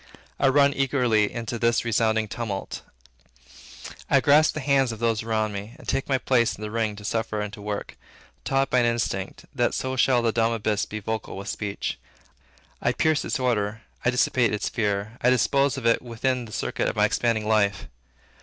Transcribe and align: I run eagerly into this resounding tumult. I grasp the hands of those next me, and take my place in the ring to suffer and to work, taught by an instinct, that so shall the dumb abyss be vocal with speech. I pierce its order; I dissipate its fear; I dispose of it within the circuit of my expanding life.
I 0.39 0.47
run 0.47 0.73
eagerly 0.73 1.31
into 1.31 1.59
this 1.59 1.85
resounding 1.85 2.27
tumult. 2.27 2.81
I 4.09 4.19
grasp 4.19 4.55
the 4.55 4.59
hands 4.59 4.91
of 4.91 4.97
those 4.97 5.21
next 5.23 5.51
me, 5.51 5.75
and 5.77 5.87
take 5.87 6.09
my 6.09 6.17
place 6.17 6.55
in 6.55 6.63
the 6.63 6.71
ring 6.71 6.95
to 6.95 7.05
suffer 7.05 7.39
and 7.39 7.53
to 7.53 7.61
work, 7.61 7.97
taught 8.43 8.71
by 8.71 8.79
an 8.79 8.87
instinct, 8.87 9.45
that 9.53 9.75
so 9.75 9.95
shall 9.95 10.23
the 10.23 10.31
dumb 10.31 10.53
abyss 10.53 10.85
be 10.85 10.99
vocal 10.99 11.37
with 11.37 11.49
speech. 11.49 11.99
I 12.81 12.93
pierce 12.93 13.23
its 13.23 13.39
order; 13.39 13.83
I 14.03 14.09
dissipate 14.09 14.51
its 14.55 14.69
fear; 14.69 15.19
I 15.21 15.29
dispose 15.29 15.77
of 15.77 15.85
it 15.85 16.01
within 16.01 16.45
the 16.45 16.51
circuit 16.51 16.87
of 16.89 16.95
my 16.95 17.05
expanding 17.05 17.47
life. 17.47 17.87